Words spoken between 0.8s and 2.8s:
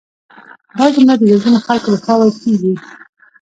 جمله د زرګونو خلکو لخوا ویل کیږي